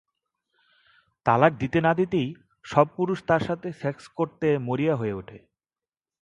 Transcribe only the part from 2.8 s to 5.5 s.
পুরুষ তার সাথে সেক্স করতে মরিয়া হয়ে ওঠে।